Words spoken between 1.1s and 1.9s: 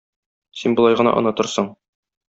онытырсың.